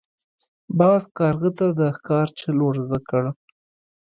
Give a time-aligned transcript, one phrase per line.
[0.79, 3.23] باز کارغه ته د ښکار چل ور زده کړ.